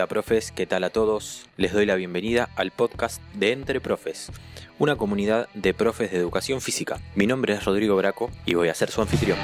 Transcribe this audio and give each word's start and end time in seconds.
Hola 0.00 0.06
profes, 0.06 0.50
¿qué 0.50 0.64
tal 0.64 0.84
a 0.84 0.88
todos? 0.88 1.46
Les 1.58 1.74
doy 1.74 1.84
la 1.84 1.94
bienvenida 1.94 2.48
al 2.56 2.70
podcast 2.70 3.20
de 3.34 3.52
Entre 3.52 3.82
Profes, 3.82 4.32
una 4.78 4.96
comunidad 4.96 5.46
de 5.52 5.74
profes 5.74 6.10
de 6.10 6.16
educación 6.16 6.62
física. 6.62 6.98
Mi 7.14 7.26
nombre 7.26 7.52
es 7.52 7.66
Rodrigo 7.66 7.96
Braco 7.96 8.30
y 8.46 8.54
voy 8.54 8.70
a 8.70 8.74
ser 8.74 8.90
su 8.90 9.02
anfitrión. 9.02 9.36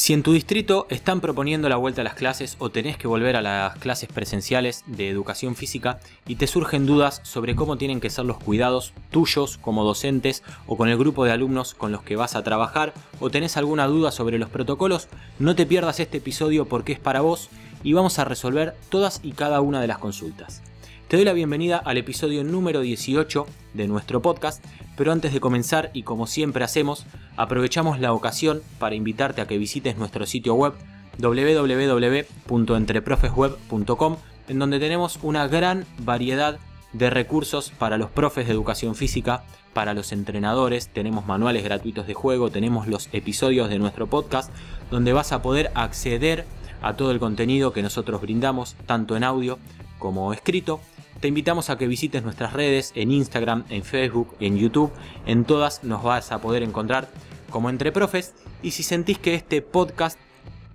Si 0.00 0.14
en 0.14 0.22
tu 0.22 0.32
distrito 0.32 0.86
están 0.88 1.20
proponiendo 1.20 1.68
la 1.68 1.76
vuelta 1.76 2.00
a 2.00 2.04
las 2.04 2.14
clases 2.14 2.56
o 2.58 2.70
tenés 2.70 2.96
que 2.96 3.06
volver 3.06 3.36
a 3.36 3.42
las 3.42 3.76
clases 3.76 4.08
presenciales 4.10 4.82
de 4.86 5.10
educación 5.10 5.56
física 5.56 6.00
y 6.26 6.36
te 6.36 6.46
surgen 6.46 6.86
dudas 6.86 7.20
sobre 7.22 7.54
cómo 7.54 7.76
tienen 7.76 8.00
que 8.00 8.08
ser 8.08 8.24
los 8.24 8.38
cuidados 8.38 8.94
tuyos 9.10 9.58
como 9.58 9.84
docentes 9.84 10.42
o 10.66 10.78
con 10.78 10.88
el 10.88 10.96
grupo 10.96 11.26
de 11.26 11.32
alumnos 11.32 11.74
con 11.74 11.92
los 11.92 12.02
que 12.02 12.16
vas 12.16 12.34
a 12.34 12.42
trabajar 12.42 12.94
o 13.20 13.28
tenés 13.28 13.58
alguna 13.58 13.88
duda 13.88 14.10
sobre 14.10 14.38
los 14.38 14.48
protocolos, 14.48 15.08
no 15.38 15.54
te 15.54 15.66
pierdas 15.66 16.00
este 16.00 16.16
episodio 16.16 16.64
porque 16.64 16.94
es 16.94 16.98
para 16.98 17.20
vos 17.20 17.50
y 17.82 17.92
vamos 17.92 18.18
a 18.18 18.24
resolver 18.24 18.74
todas 18.88 19.20
y 19.22 19.32
cada 19.32 19.60
una 19.60 19.82
de 19.82 19.86
las 19.86 19.98
consultas. 19.98 20.62
Te 21.08 21.16
doy 21.16 21.26
la 21.26 21.32
bienvenida 21.32 21.76
al 21.76 21.98
episodio 21.98 22.42
número 22.44 22.80
18 22.80 23.44
de 23.74 23.88
nuestro 23.88 24.22
podcast, 24.22 24.64
pero 25.00 25.12
antes 25.12 25.32
de 25.32 25.40
comenzar 25.40 25.90
y 25.94 26.02
como 26.02 26.26
siempre 26.26 26.62
hacemos, 26.62 27.06
aprovechamos 27.38 28.00
la 28.00 28.12
ocasión 28.12 28.60
para 28.78 28.94
invitarte 28.94 29.40
a 29.40 29.46
que 29.46 29.56
visites 29.56 29.96
nuestro 29.96 30.26
sitio 30.26 30.54
web 30.54 30.74
www.entreprofesweb.com 31.18 34.16
en 34.48 34.58
donde 34.58 34.78
tenemos 34.78 35.18
una 35.22 35.48
gran 35.48 35.86
variedad 36.00 36.58
de 36.92 37.08
recursos 37.08 37.72
para 37.78 37.96
los 37.96 38.10
profes 38.10 38.46
de 38.46 38.52
educación 38.52 38.94
física, 38.94 39.42
para 39.72 39.94
los 39.94 40.12
entrenadores, 40.12 40.90
tenemos 40.90 41.24
manuales 41.24 41.64
gratuitos 41.64 42.06
de 42.06 42.12
juego, 42.12 42.50
tenemos 42.50 42.86
los 42.86 43.08
episodios 43.12 43.70
de 43.70 43.78
nuestro 43.78 44.06
podcast 44.06 44.52
donde 44.90 45.14
vas 45.14 45.32
a 45.32 45.40
poder 45.40 45.72
acceder 45.76 46.44
a 46.82 46.92
todo 46.92 47.10
el 47.10 47.20
contenido 47.20 47.72
que 47.72 47.80
nosotros 47.80 48.20
brindamos, 48.20 48.76
tanto 48.84 49.16
en 49.16 49.24
audio 49.24 49.58
como 49.98 50.34
escrito. 50.34 50.78
Te 51.18 51.28
invitamos 51.28 51.68
a 51.68 51.76
que 51.76 51.86
visites 51.86 52.22
nuestras 52.22 52.52
redes 52.52 52.92
en 52.94 53.10
Instagram, 53.10 53.64
en 53.68 53.82
Facebook, 53.82 54.36
en 54.40 54.56
YouTube. 54.56 54.92
En 55.26 55.44
todas 55.44 55.84
nos 55.84 56.02
vas 56.02 56.32
a 56.32 56.40
poder 56.40 56.62
encontrar 56.62 57.08
como 57.50 57.68
entre 57.68 57.92
profes. 57.92 58.34
Y 58.62 58.70
si 58.70 58.82
sentís 58.82 59.18
que 59.18 59.34
este 59.34 59.60
podcast 59.60 60.18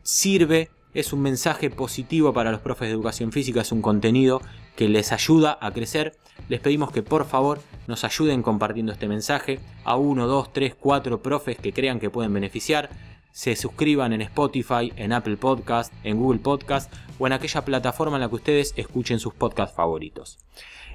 sirve, 0.03 0.69
es 0.93 1.13
un 1.13 1.21
mensaje 1.21 1.69
positivo 1.69 2.33
para 2.33 2.51
los 2.51 2.61
profes 2.61 2.87
de 2.87 2.93
educación 2.93 3.31
física, 3.31 3.61
es 3.61 3.71
un 3.71 3.81
contenido 3.81 4.41
que 4.75 4.87
les 4.87 5.11
ayuda 5.11 5.57
a 5.61 5.71
crecer, 5.71 6.15
les 6.47 6.59
pedimos 6.59 6.91
que 6.91 7.01
por 7.01 7.25
favor 7.25 7.59
nos 7.87 8.03
ayuden 8.03 8.41
compartiendo 8.41 8.91
este 8.91 9.07
mensaje 9.07 9.59
a 9.83 9.95
uno, 9.97 10.27
dos, 10.27 10.53
tres, 10.53 10.75
cuatro 10.75 11.21
profes 11.21 11.57
que 11.57 11.73
crean 11.73 11.99
que 11.99 12.09
pueden 12.09 12.33
beneficiar 12.33 12.89
se 13.35 13.57
suscriban 13.57 14.13
en 14.13 14.21
Spotify, 14.21 14.93
en 14.95 15.11
Apple 15.11 15.35
Podcast, 15.35 15.91
en 16.05 16.17
Google 16.17 16.39
Podcast 16.39 16.89
o 17.19 17.27
en 17.27 17.33
aquella 17.33 17.65
plataforma 17.65 18.15
en 18.15 18.21
la 18.21 18.29
que 18.29 18.35
ustedes 18.35 18.73
escuchen 18.77 19.19
sus 19.19 19.33
podcasts 19.33 19.75
favoritos. 19.75 20.39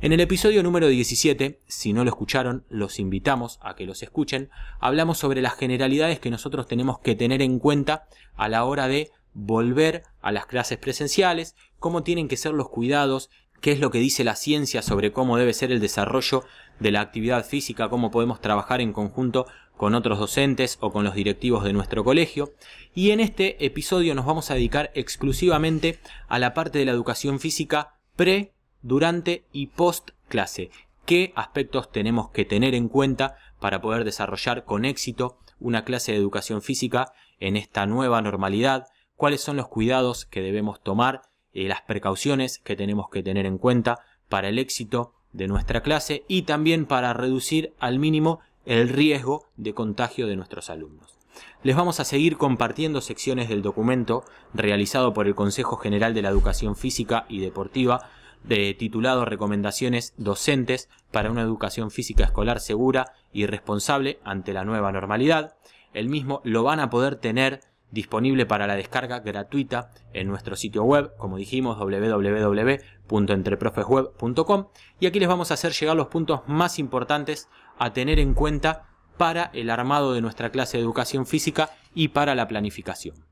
En 0.01 0.15
el 0.15 0.21
episodio 0.21 0.63
número 0.63 0.89
17, 0.89 1.61
si 1.67 1.93
no 1.93 2.03
lo 2.03 2.09
escucharon, 2.09 2.65
los 2.71 2.99
invitamos 2.99 3.59
a 3.61 3.77
que 3.77 3.85
los 3.85 4.03
escuchen, 4.03 4.49
hablamos 4.79 5.19
sobre 5.19 5.43
las 5.43 5.53
generalidades 5.53 6.19
que 6.19 6.31
nosotros 6.31 6.67
tenemos 6.67 6.99
que 7.01 7.15
tener 7.15 7.43
en 7.43 7.59
cuenta 7.59 8.07
a 8.37 8.49
la 8.49 8.65
hora 8.65 8.89
de 8.89 9.11
volver 9.35 10.05
a 10.23 10.33
las 10.33 10.47
clases 10.47 10.79
presenciales, 10.79 11.57
cómo 11.79 12.03
tienen 12.05 12.27
que 12.27 12.39
ser 12.39 12.55
los 12.55 12.71
cuidados, 12.71 13.29
qué 13.61 13.72
es 13.72 13.80
lo 13.80 13.91
que 13.91 13.98
dice 13.98 14.25
la 14.25 14.36
ciencia 14.36 14.83
sobre 14.83 15.12
cómo 15.12 15.36
debe 15.36 15.53
ser 15.53 15.72
el 15.72 15.80
desarrollo 15.80 16.44
de 16.78 16.91
la 16.91 17.00
actividad 17.00 17.44
física, 17.44 17.89
cómo 17.89 18.11
podemos 18.11 18.41
trabajar 18.41 18.81
en 18.81 18.93
conjunto 18.93 19.47
con 19.76 19.94
otros 19.94 20.19
docentes 20.19 20.76
o 20.81 20.93
con 20.93 21.04
los 21.04 21.15
directivos 21.15 21.65
de 21.65 21.72
nuestro 21.72 22.04
colegio. 22.04 22.53
Y 22.94 23.10
en 23.10 23.20
este 23.20 23.65
episodio 23.65 24.15
nos 24.15 24.26
vamos 24.26 24.50
a 24.50 24.54
dedicar 24.54 24.91
exclusivamente 24.94 25.99
a 26.28 26.38
la 26.38 26.54
parte 26.54 26.78
de 26.78 26.84
la 26.84 26.93
educación 26.93 27.41
física 27.41 27.97
pre, 28.16 28.53
durante 28.82 29.44
y 29.53 29.69
post 29.69 30.10
clase. 30.28 30.70
¿Qué 31.06 31.32
aspectos 31.34 31.91
tenemos 31.91 32.31
que 32.31 32.44
tener 32.44 32.75
en 32.75 32.88
cuenta 32.88 33.37
para 33.59 33.81
poder 33.81 34.04
desarrollar 34.04 34.65
con 34.65 34.84
éxito 34.84 35.38
una 35.59 35.84
clase 35.84 36.12
de 36.12 36.19
educación 36.19 36.62
física 36.62 37.12
en 37.38 37.56
esta 37.56 37.87
nueva 37.87 38.22
normalidad? 38.22 38.87
¿Cuáles 39.16 39.41
son 39.41 39.56
los 39.56 39.69
cuidados 39.69 40.25
que 40.25 40.41
debemos 40.41 40.82
tomar? 40.82 41.22
Eh, 41.53 41.69
las 41.69 41.83
precauciones 41.83 42.59
que 42.59 42.77
tenemos 42.77 43.09
que 43.11 43.22
tener 43.22 43.47
en 43.47 43.59
cuenta 43.59 44.00
para 44.28 44.49
el 44.49 44.59
éxito 44.59 45.15
de 45.33 45.49
nuestra 45.49 45.83
clase 45.83 46.25
y 46.28 46.43
también 46.43 46.87
para 46.87 47.12
reducir 47.12 47.75
al 47.78 47.99
mínimo 47.99 48.41
el 48.66 48.88
riesgo 48.88 49.47
de 49.56 49.75
contagio 49.75 50.27
de 50.27 50.37
nuestros 50.37 50.71
alumnos. 50.71 51.19
Les 51.62 51.77
vamos 51.77 52.00
a 52.00 52.05
seguir 52.05 52.37
compartiendo 52.37 53.00
secciones 53.00 53.49
del 53.49 53.62
documento 53.62 54.25
realizado 54.55 55.12
por 55.12 55.27
el 55.27 55.34
Consejo 55.34 55.77
General 55.77 56.15
de 56.15 56.22
la 56.22 56.28
Educación 56.28 56.77
Física 56.77 57.27
y 57.28 57.41
Deportiva, 57.41 58.11
de, 58.44 58.75
titulado 58.75 59.25
Recomendaciones 59.25 60.15
docentes 60.17 60.88
para 61.11 61.31
una 61.31 61.43
educación 61.43 61.91
física 61.91 62.25
escolar 62.25 62.61
segura 62.61 63.12
y 63.32 63.47
responsable 63.47 64.19
ante 64.25 64.53
la 64.53 64.65
nueva 64.65 64.93
normalidad. 64.93 65.56
El 65.93 66.09
mismo 66.09 66.41
lo 66.44 66.62
van 66.62 66.81
a 66.81 66.91
poder 66.91 67.17
tener 67.17 67.61
disponible 67.91 68.47
para 68.47 68.67
la 68.67 68.77
descarga 68.77 69.21
gratuita 69.21 69.91
en 70.12 70.28
nuestro 70.28 70.56
sitio 70.56 70.84
web, 70.84 71.12
como 71.17 71.37
dijimos, 71.37 71.78
www.entreprofesweb.com. 71.78 74.69
Y 74.99 75.06
aquí 75.06 75.21
les 75.21 75.28
vamos 75.28 75.51
a 75.51 75.55
hacer 75.55 75.73
llegar 75.73 75.97
los 75.97 76.09
puntos 76.09 76.41
más 76.47 76.79
importantes 76.79 77.49
a 77.79 77.93
tener 77.93 78.19
en 78.19 78.34
cuenta 78.34 78.87
para 79.17 79.50
el 79.53 79.71
armado 79.71 80.12
de 80.12 80.21
nuestra 80.21 80.50
clase 80.50 80.77
de 80.77 80.83
educación 80.83 81.27
física 81.27 81.71
y 81.95 82.09
para 82.09 82.34
la 82.34 82.49
planificación. 82.49 83.25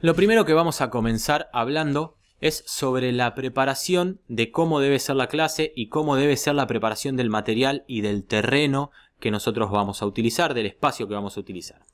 Lo 0.00 0.14
primero 0.14 0.44
que 0.46 0.54
vamos 0.54 0.80
a 0.80 0.88
comenzar 0.88 1.50
hablando 1.52 2.16
es 2.40 2.64
sobre 2.66 3.12
la 3.12 3.34
preparación 3.34 4.22
de 4.28 4.50
cómo 4.50 4.80
debe 4.80 4.98
ser 4.98 5.16
la 5.16 5.26
clase 5.26 5.72
y 5.76 5.88
cómo 5.88 6.16
debe 6.16 6.38
ser 6.38 6.54
la 6.54 6.66
preparación 6.66 7.16
del 7.16 7.28
material 7.28 7.84
y 7.86 8.00
del 8.00 8.24
terreno 8.24 8.90
que 9.18 9.30
nosotros 9.30 9.70
vamos 9.70 10.00
a 10.00 10.06
utilizar, 10.06 10.54
del 10.54 10.66
espacio 10.66 11.06
que 11.06 11.14
vamos 11.14 11.36
a 11.36 11.40
utilizar. 11.40 11.84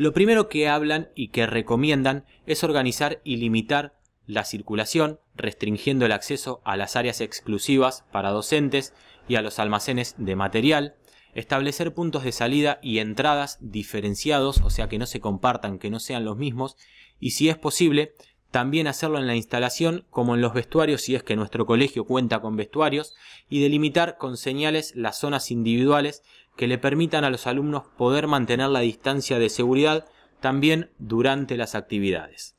Lo 0.00 0.14
primero 0.14 0.48
que 0.48 0.66
hablan 0.66 1.10
y 1.14 1.28
que 1.28 1.44
recomiendan 1.44 2.24
es 2.46 2.64
organizar 2.64 3.20
y 3.22 3.36
limitar 3.36 3.98
la 4.26 4.46
circulación, 4.46 5.20
restringiendo 5.34 6.06
el 6.06 6.12
acceso 6.12 6.62
a 6.64 6.78
las 6.78 6.96
áreas 6.96 7.20
exclusivas 7.20 8.06
para 8.10 8.30
docentes 8.30 8.94
y 9.28 9.34
a 9.34 9.42
los 9.42 9.58
almacenes 9.58 10.14
de 10.16 10.36
material, 10.36 10.94
establecer 11.34 11.92
puntos 11.92 12.24
de 12.24 12.32
salida 12.32 12.78
y 12.82 13.00
entradas 13.00 13.58
diferenciados, 13.60 14.62
o 14.62 14.70
sea 14.70 14.88
que 14.88 14.96
no 14.96 15.04
se 15.04 15.20
compartan, 15.20 15.78
que 15.78 15.90
no 15.90 16.00
sean 16.00 16.24
los 16.24 16.38
mismos, 16.38 16.78
y 17.18 17.32
si 17.32 17.50
es 17.50 17.58
posible, 17.58 18.14
también 18.50 18.86
hacerlo 18.86 19.18
en 19.18 19.26
la 19.26 19.36
instalación 19.36 20.04
como 20.10 20.34
en 20.34 20.40
los 20.40 20.54
vestuarios 20.54 21.02
si 21.02 21.14
es 21.14 21.22
que 21.22 21.36
nuestro 21.36 21.66
colegio 21.66 22.04
cuenta 22.04 22.40
con 22.40 22.56
vestuarios, 22.56 23.14
y 23.48 23.62
delimitar 23.62 24.18
con 24.18 24.36
señales 24.36 24.94
las 24.96 25.18
zonas 25.18 25.50
individuales 25.50 26.22
que 26.56 26.66
le 26.66 26.78
permitan 26.78 27.24
a 27.24 27.30
los 27.30 27.46
alumnos 27.46 27.84
poder 27.96 28.26
mantener 28.26 28.68
la 28.68 28.80
distancia 28.80 29.38
de 29.38 29.48
seguridad 29.48 30.06
también 30.40 30.90
durante 30.98 31.56
las 31.56 31.74
actividades. 31.74 32.56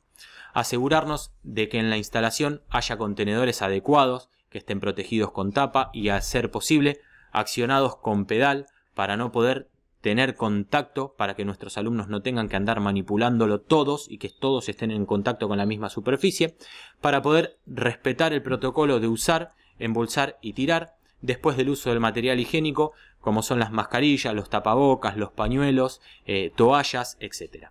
Asegurarnos 0.54 1.32
de 1.44 1.70
que 1.70 1.80
en 1.80 1.90
la 1.90 1.98
instalación 1.98 2.62
haya 2.70 2.98
contenedores 2.98 3.62
adecuados 3.62 4.30
que 4.50 4.58
estén 4.58 4.80
protegidos 4.80 5.32
con 5.32 5.54
tapa 5.54 5.90
y 5.94 6.10
a 6.10 6.20
ser 6.22 6.52
posible 6.52 7.00
accionados 7.32 7.96
con 7.96 8.26
pedal 8.26 8.68
para 8.94 9.18
no 9.18 9.32
poder 9.32 9.70
tener 10.02 10.36
contacto 10.36 11.14
para 11.18 11.36
que 11.36 11.46
nuestros 11.46 11.78
alumnos 11.78 12.08
no 12.08 12.22
tengan 12.22 12.50
que 12.50 12.56
andar 12.56 12.80
manipulándolo 12.80 13.62
todos 13.62 14.08
y 14.10 14.18
que 14.18 14.30
todos 14.30 14.68
estén 14.68 14.92
en 14.92 15.06
contacto 15.06 15.48
con 15.48 15.58
la 15.58 15.66
misma 15.66 15.90
superficie, 15.90 16.56
para 17.00 17.22
poder 17.22 17.58
respetar 17.66 18.34
el 18.34 18.42
protocolo 18.42 19.00
de 19.00 19.08
usar, 19.08 19.54
embolsar 19.80 20.38
y 20.42 20.54
tirar 20.54 20.96
después 21.22 21.56
del 21.56 21.70
uso 21.70 21.92
del 21.92 22.00
material 22.00 22.40
higiénico, 22.40 22.94
como 23.20 23.44
son 23.44 23.60
las 23.60 23.72
mascarillas, 23.72 24.34
los 24.34 24.50
tapabocas, 24.50 25.18
los 25.18 25.32
pañuelos, 25.32 26.02
eh, 26.26 26.52
toallas, 26.56 27.18
etc. 27.20 27.68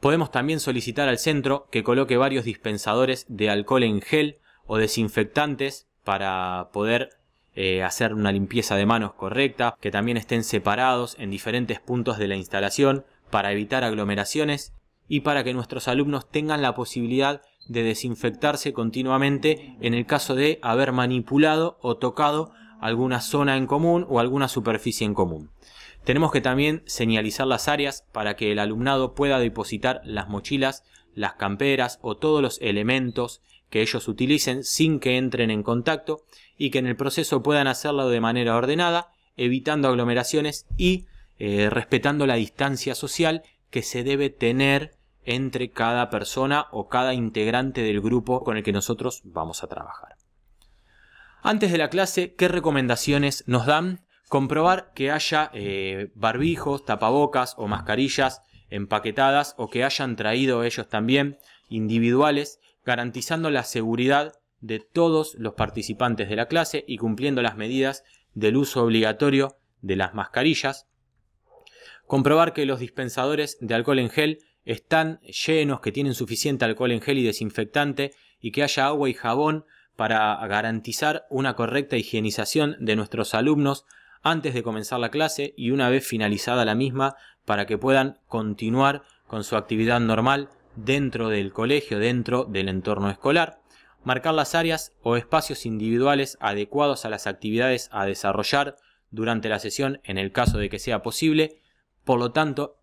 Podemos 0.00 0.30
también 0.30 0.60
solicitar 0.60 1.10
al 1.10 1.18
centro 1.18 1.68
que 1.70 1.84
coloque 1.84 2.16
varios 2.16 2.46
dispensadores 2.46 3.26
de 3.28 3.50
alcohol 3.50 3.82
en 3.82 4.00
gel 4.00 4.38
o 4.66 4.78
desinfectantes 4.78 5.88
para 6.04 6.70
poder 6.72 7.19
eh, 7.54 7.82
hacer 7.82 8.14
una 8.14 8.32
limpieza 8.32 8.76
de 8.76 8.86
manos 8.86 9.14
correcta, 9.14 9.76
que 9.80 9.90
también 9.90 10.16
estén 10.16 10.44
separados 10.44 11.16
en 11.18 11.30
diferentes 11.30 11.80
puntos 11.80 12.18
de 12.18 12.28
la 12.28 12.36
instalación 12.36 13.04
para 13.30 13.52
evitar 13.52 13.84
aglomeraciones 13.84 14.72
y 15.08 15.20
para 15.20 15.42
que 15.42 15.54
nuestros 15.54 15.88
alumnos 15.88 16.30
tengan 16.30 16.62
la 16.62 16.74
posibilidad 16.74 17.42
de 17.68 17.82
desinfectarse 17.82 18.72
continuamente 18.72 19.76
en 19.80 19.94
el 19.94 20.06
caso 20.06 20.34
de 20.34 20.58
haber 20.62 20.92
manipulado 20.92 21.78
o 21.82 21.96
tocado 21.96 22.52
alguna 22.80 23.20
zona 23.20 23.56
en 23.56 23.66
común 23.66 24.06
o 24.08 24.20
alguna 24.20 24.48
superficie 24.48 25.04
en 25.04 25.14
común. 25.14 25.50
Tenemos 26.04 26.32
que 26.32 26.40
también 26.40 26.82
señalizar 26.86 27.46
las 27.46 27.68
áreas 27.68 28.06
para 28.12 28.34
que 28.34 28.52
el 28.52 28.58
alumnado 28.58 29.14
pueda 29.14 29.38
depositar 29.38 30.00
las 30.04 30.28
mochilas, 30.28 30.84
las 31.14 31.34
camperas 31.34 31.98
o 32.02 32.16
todos 32.16 32.40
los 32.40 32.58
elementos 32.62 33.42
que 33.68 33.82
ellos 33.82 34.08
utilicen 34.08 34.64
sin 34.64 34.98
que 34.98 35.16
entren 35.16 35.50
en 35.50 35.62
contacto 35.62 36.22
y 36.60 36.70
que 36.70 36.78
en 36.78 36.86
el 36.86 36.94
proceso 36.94 37.42
puedan 37.42 37.68
hacerlo 37.68 38.10
de 38.10 38.20
manera 38.20 38.54
ordenada, 38.54 39.08
evitando 39.38 39.88
aglomeraciones 39.88 40.66
y 40.76 41.06
eh, 41.38 41.70
respetando 41.70 42.26
la 42.26 42.34
distancia 42.34 42.94
social 42.94 43.42
que 43.70 43.80
se 43.80 44.04
debe 44.04 44.28
tener 44.28 44.94
entre 45.24 45.70
cada 45.70 46.10
persona 46.10 46.66
o 46.70 46.86
cada 46.90 47.14
integrante 47.14 47.80
del 47.80 48.02
grupo 48.02 48.44
con 48.44 48.58
el 48.58 48.62
que 48.62 48.74
nosotros 48.74 49.22
vamos 49.24 49.64
a 49.64 49.68
trabajar. 49.68 50.16
Antes 51.42 51.72
de 51.72 51.78
la 51.78 51.88
clase, 51.88 52.34
¿qué 52.34 52.46
recomendaciones 52.46 53.42
nos 53.46 53.64
dan? 53.64 54.04
Comprobar 54.28 54.92
que 54.94 55.10
haya 55.10 55.50
eh, 55.54 56.10
barbijos, 56.14 56.84
tapabocas 56.84 57.54
o 57.56 57.68
mascarillas 57.68 58.42
empaquetadas 58.68 59.54
o 59.56 59.70
que 59.70 59.82
hayan 59.82 60.14
traído 60.14 60.62
ellos 60.62 60.90
también 60.90 61.38
individuales, 61.70 62.60
garantizando 62.84 63.48
la 63.48 63.64
seguridad 63.64 64.34
de 64.60 64.80
todos 64.80 65.34
los 65.38 65.54
participantes 65.54 66.28
de 66.28 66.36
la 66.36 66.46
clase 66.46 66.84
y 66.86 66.98
cumpliendo 66.98 67.42
las 67.42 67.56
medidas 67.56 68.04
del 68.34 68.56
uso 68.56 68.84
obligatorio 68.84 69.56
de 69.82 69.96
las 69.96 70.14
mascarillas. 70.14 70.86
Comprobar 72.06 72.52
que 72.52 72.66
los 72.66 72.80
dispensadores 72.80 73.56
de 73.60 73.74
alcohol 73.74 73.98
en 73.98 74.10
gel 74.10 74.38
están 74.64 75.20
llenos, 75.20 75.80
que 75.80 75.92
tienen 75.92 76.14
suficiente 76.14 76.64
alcohol 76.64 76.92
en 76.92 77.00
gel 77.00 77.18
y 77.18 77.24
desinfectante 77.24 78.12
y 78.40 78.52
que 78.52 78.62
haya 78.62 78.86
agua 78.86 79.08
y 79.08 79.14
jabón 79.14 79.64
para 79.96 80.36
garantizar 80.46 81.26
una 81.30 81.54
correcta 81.54 81.96
higienización 81.96 82.76
de 82.80 82.96
nuestros 82.96 83.34
alumnos 83.34 83.84
antes 84.22 84.54
de 84.54 84.62
comenzar 84.62 85.00
la 85.00 85.10
clase 85.10 85.54
y 85.56 85.70
una 85.70 85.88
vez 85.88 86.06
finalizada 86.06 86.64
la 86.64 86.74
misma 86.74 87.16
para 87.44 87.66
que 87.66 87.78
puedan 87.78 88.18
continuar 88.26 89.02
con 89.26 89.44
su 89.44 89.56
actividad 89.56 90.00
normal 90.00 90.48
dentro 90.76 91.28
del 91.28 91.52
colegio, 91.52 91.98
dentro 91.98 92.44
del 92.44 92.68
entorno 92.68 93.10
escolar. 93.10 93.59
Marcar 94.02 94.34
las 94.34 94.54
áreas 94.54 94.92
o 95.02 95.16
espacios 95.16 95.66
individuales 95.66 96.38
adecuados 96.40 97.04
a 97.04 97.10
las 97.10 97.26
actividades 97.26 97.88
a 97.92 98.06
desarrollar 98.06 98.76
durante 99.10 99.48
la 99.48 99.58
sesión 99.58 100.00
en 100.04 100.18
el 100.18 100.32
caso 100.32 100.58
de 100.58 100.70
que 100.70 100.78
sea 100.78 101.02
posible. 101.02 101.60
Por 102.04 102.18
lo 102.18 102.32
tanto, 102.32 102.78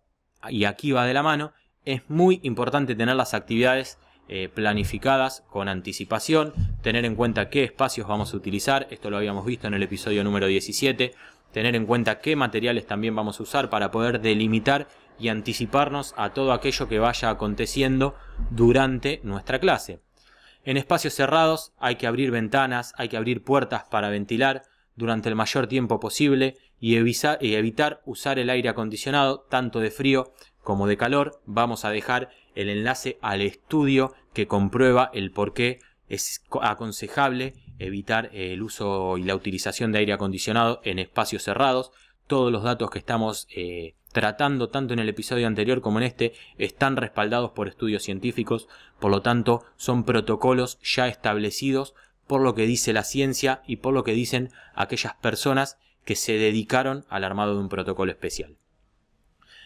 y 0.48 0.64
aquí 0.64 0.92
va 0.92 1.06
de 1.06 1.14
la 1.14 1.22
mano, 1.22 1.52
es 1.84 2.02
muy 2.08 2.40
importante 2.42 2.94
tener 2.94 3.16
las 3.16 3.34
actividades 3.34 3.98
eh, 4.28 4.48
planificadas 4.52 5.42
con 5.48 5.68
anticipación, 5.68 6.52
tener 6.82 7.04
en 7.04 7.16
cuenta 7.16 7.48
qué 7.48 7.64
espacios 7.64 8.06
vamos 8.06 8.34
a 8.34 8.36
utilizar, 8.36 8.86
esto 8.90 9.10
lo 9.10 9.16
habíamos 9.16 9.46
visto 9.46 9.66
en 9.66 9.74
el 9.74 9.82
episodio 9.82 10.22
número 10.22 10.46
17, 10.46 11.14
tener 11.50 11.74
en 11.74 11.86
cuenta 11.86 12.20
qué 12.20 12.36
materiales 12.36 12.86
también 12.86 13.16
vamos 13.16 13.40
a 13.40 13.42
usar 13.42 13.70
para 13.70 13.90
poder 13.90 14.20
delimitar 14.20 14.86
y 15.18 15.28
anticiparnos 15.28 16.14
a 16.16 16.34
todo 16.34 16.52
aquello 16.52 16.88
que 16.88 16.98
vaya 16.98 17.30
aconteciendo 17.30 18.16
durante 18.50 19.20
nuestra 19.24 19.58
clase. 19.58 20.00
En 20.68 20.76
espacios 20.76 21.14
cerrados 21.14 21.72
hay 21.78 21.96
que 21.96 22.06
abrir 22.06 22.30
ventanas, 22.30 22.92
hay 22.98 23.08
que 23.08 23.16
abrir 23.16 23.42
puertas 23.42 23.84
para 23.84 24.10
ventilar 24.10 24.64
durante 24.96 25.30
el 25.30 25.34
mayor 25.34 25.66
tiempo 25.66 25.98
posible 25.98 26.58
y, 26.78 26.96
evitar 26.96 28.02
usar 28.04 28.38
el 28.38 28.50
aire 28.50 28.68
acondicionado 28.68 29.46
tanto 29.48 29.80
de 29.80 29.90
frío 29.90 30.34
como 30.62 30.86
de 30.86 30.98
calor. 30.98 31.40
Vamos 31.46 31.86
a 31.86 31.90
dejar 31.90 32.28
el 32.54 32.68
enlace 32.68 33.16
al 33.22 33.40
estudio 33.40 34.12
que 34.34 34.46
comprueba 34.46 35.10
el 35.14 35.30
por 35.30 35.54
qué 35.54 35.78
es 36.06 36.44
aconsejable 36.60 37.54
evitar 37.78 38.28
el 38.34 38.62
uso 38.62 39.16
y 39.16 39.22
la 39.22 39.36
utilización 39.36 39.90
de 39.90 40.00
aire 40.00 40.12
acondicionado 40.12 40.82
en 40.84 40.98
espacios 40.98 41.44
cerrados. 41.44 41.92
Todos 42.26 42.52
los 42.52 42.62
datos 42.62 42.90
que 42.90 42.98
estamos 42.98 43.46
eh, 43.56 43.94
tratando 44.12 44.68
tanto 44.68 44.94
en 44.94 44.98
el 44.98 45.08
episodio 45.08 45.46
anterior 45.46 45.80
como 45.80 45.98
en 45.98 46.04
este 46.04 46.32
están 46.56 46.96
respaldados 46.96 47.50
por 47.50 47.68
estudios 47.68 48.02
científicos, 48.02 48.68
por 48.98 49.10
lo 49.10 49.22
tanto 49.22 49.64
son 49.76 50.04
protocolos 50.04 50.78
ya 50.82 51.08
establecidos 51.08 51.94
por 52.26 52.40
lo 52.40 52.54
que 52.54 52.66
dice 52.66 52.92
la 52.92 53.04
ciencia 53.04 53.62
y 53.66 53.76
por 53.76 53.94
lo 53.94 54.04
que 54.04 54.12
dicen 54.12 54.50
aquellas 54.74 55.14
personas 55.14 55.78
que 56.04 56.14
se 56.14 56.34
dedicaron 56.34 57.04
al 57.08 57.24
armado 57.24 57.54
de 57.54 57.60
un 57.60 57.68
protocolo 57.68 58.12
especial. 58.12 58.56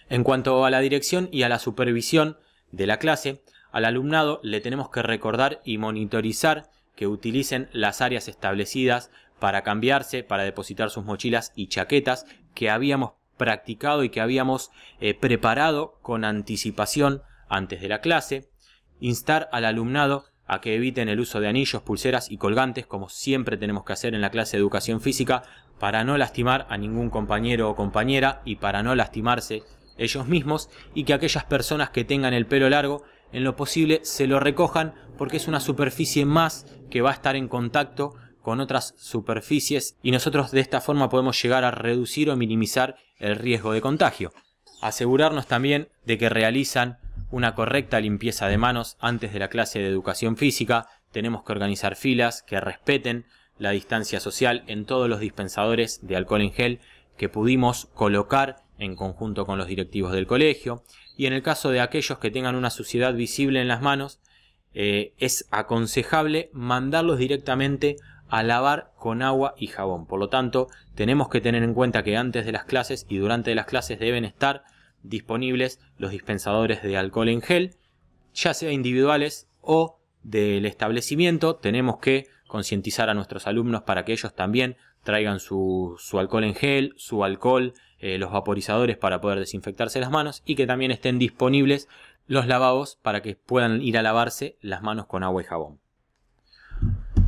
En 0.09 0.25
cuanto 0.25 0.65
a 0.65 0.71
la 0.71 0.81
dirección 0.81 1.29
y 1.33 1.43
a 1.43 1.49
la 1.49 1.59
supervisión 1.59 2.37
de 2.71 2.87
la 2.87 2.99
clase, 2.99 3.43
al 3.71 3.85
alumnado 3.85 4.41
le 4.43 4.61
tenemos 4.61 4.91
que 4.91 5.03
recordar 5.03 5.61
y 5.65 5.79
monitorizar 5.79 6.71
que 6.95 7.06
utilicen 7.06 7.69
las 7.73 8.00
áreas 8.00 8.29
establecidas 8.29 9.11
para 9.38 9.62
cambiarse, 9.62 10.23
para 10.23 10.45
depositar 10.45 10.91
sus 10.91 11.05
mochilas 11.05 11.53
y 11.56 11.69
chaquetas 11.69 12.27
que 12.55 12.71
habíamos 12.71 13.12
practicado 13.43 14.05
y 14.05 14.09
que 14.09 14.21
habíamos 14.21 14.71
eh, 15.00 15.15
preparado 15.15 15.99
con 16.00 16.25
anticipación 16.25 17.23
antes 17.49 17.81
de 17.81 17.89
la 17.89 18.00
clase, 18.00 18.49
instar 19.00 19.49
al 19.50 19.65
alumnado 19.65 20.27
a 20.47 20.61
que 20.61 20.77
eviten 20.77 21.09
el 21.09 21.19
uso 21.19 21.41
de 21.41 21.49
anillos, 21.49 21.83
pulseras 21.83 22.31
y 22.31 22.37
colgantes, 22.37 22.87
como 22.87 23.09
siempre 23.09 23.56
tenemos 23.56 23.83
que 23.85 23.94
hacer 23.94 24.15
en 24.15 24.21
la 24.21 24.31
clase 24.31 24.56
de 24.56 24.61
educación 24.61 25.00
física, 25.00 25.43
para 25.81 26.05
no 26.05 26.17
lastimar 26.17 26.69
a 26.71 26.79
ningún 26.79 27.11
compañero 27.11 27.69
o 27.69 27.75
compañera 27.75 28.43
y 28.44 28.56
para 28.56 28.85
no 28.85 28.94
lastimarse 28.94 29.65
ellos 29.99 30.29
mismos, 30.29 30.71
y 30.95 31.03
que 31.03 31.15
aquellas 31.15 31.45
personas 31.45 31.91
que 31.91 32.05
tengan 32.05 32.35
el 32.35 32.47
pelo 32.47 32.71
largo, 32.71 33.03
en 33.33 33.43
lo 33.43 33.56
posible 33.56 34.03
se 34.05 34.29
lo 34.29 34.38
recojan 34.38 34.95
porque 35.19 35.38
es 35.38 35.49
una 35.49 35.59
superficie 35.59 36.25
más 36.27 36.65
que 36.91 37.03
va 37.03 37.11
a 37.11 37.15
estar 37.15 37.35
en 37.35 37.49
contacto 37.49 38.15
con 38.43 38.61
otras 38.61 38.95
superficies 38.99 39.97
y 40.03 40.11
nosotros 40.11 40.50
de 40.50 40.61
esta 40.61 40.81
forma 40.81 41.09
podemos 41.09 41.41
llegar 41.41 41.65
a 41.65 41.71
reducir 41.71 42.29
o 42.29 42.37
minimizar 42.37 42.97
el 43.23 43.37
riesgo 43.37 43.73
de 43.73 43.81
contagio. 43.81 44.33
Asegurarnos 44.83 45.47
también 45.47 45.89
de 46.05 46.19
que 46.19 46.29
realizan 46.29 46.99
una 47.31 47.55
correcta 47.55 48.01
limpieza 48.01 48.49
de 48.49 48.59
manos 48.59 48.97
antes 49.01 49.33
de 49.33 49.39
la 49.39 49.49
clase 49.49 49.79
de 49.79 49.89
educación 49.89 50.37
física, 50.37 50.89
tenemos 51.13 51.45
que 51.45 51.53
organizar 51.53 51.97
filas 51.97 52.43
que 52.43 52.61
respeten 52.61 53.25
la 53.59 53.71
distancia 53.71 54.19
social 54.19 54.65
en 54.67 54.85
todos 54.85 55.09
los 55.09 55.21
dispensadores 55.21 56.01
de 56.07 56.17
alcohol 56.17 56.43
en 56.43 56.53
gel 56.53 56.81
que 57.17 57.29
pudimos 57.29 57.87
colocar 57.95 58.65
en 58.79 58.97
conjunto 58.97 59.47
con 59.47 59.57
los 59.57 59.69
directivos 59.69 60.13
del 60.13 60.27
colegio 60.27 60.83
y 61.17 61.27
en 61.27 61.33
el 61.33 61.43
caso 61.43 61.71
de 61.71 61.81
aquellos 61.81 62.19
que 62.19 62.31
tengan 62.31 62.57
una 62.57 62.71
suciedad 62.71 63.15
visible 63.15 63.61
en 63.61 63.69
las 63.69 63.83
manos 63.83 64.21
eh, 64.75 65.13
es 65.19 65.47
aconsejable 65.51 66.51
mandarlos 66.53 67.19
directamente 67.19 67.97
a 68.32 68.43
lavar 68.43 68.93
con 68.96 69.20
agua 69.20 69.55
y 69.58 69.67
jabón. 69.67 70.06
Por 70.06 70.19
lo 70.19 70.31
tanto, 70.31 70.69
tenemos 70.94 71.29
que 71.29 71.43
tener 71.43 71.62
en 71.62 71.75
cuenta 71.75 72.02
que 72.02 72.17
antes 72.17 72.46
de 72.46 72.52
las 72.52 72.64
clases 72.64 73.05
y 73.11 73.19
durante 73.19 73.55
las 73.55 73.67
clases 73.67 73.99
deben 73.99 74.25
estar 74.25 74.64
disponibles 75.02 75.81
los 75.99 76.12
dispensadores 76.12 76.82
de 76.82 76.96
alcohol 76.96 77.29
en 77.29 77.43
gel, 77.43 77.76
ya 78.32 78.55
sea 78.55 78.73
individuales 78.73 79.50
o 79.61 80.00
del 80.23 80.64
establecimiento. 80.64 81.57
Tenemos 81.57 81.99
que 81.99 82.26
concientizar 82.49 83.11
a 83.11 83.14
nuestros 83.14 83.47
alumnos 83.47 83.83
para 83.83 84.07
que 84.07 84.12
ellos 84.12 84.35
también 84.35 84.78
traigan 85.02 85.38
su, 85.38 85.99
alcohol 86.14 86.45
en 86.45 86.54
gel, 86.54 86.95
su 86.97 87.25
alcohol, 87.25 87.75
eh, 87.99 88.16
los 88.16 88.33
vaporizadores 88.33 88.97
para 88.97 89.21
poder 89.21 89.40
desinfectarse 89.40 90.00
las 90.00 90.11
manos 90.11 90.42
y 90.47 90.54
que 90.54 90.66
también 90.66 90.90
estén 90.90 91.18
disponibles 91.18 91.87
los 92.26 92.47
lavabos 92.47 92.99
para 93.02 93.21
que 93.21 93.37
puedan 93.37 93.83
ir 93.83 93.99
a 93.99 94.02
lavarse 94.02 94.57
las 94.62 94.80
manos 94.80 95.04
con 95.04 95.23
agua 95.23 95.42
y 95.42 95.45
jabón. 95.45 95.82